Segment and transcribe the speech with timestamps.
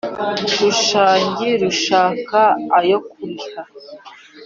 [0.61, 2.39] Rushangi rushaka
[2.79, 3.61] ayo kuriha;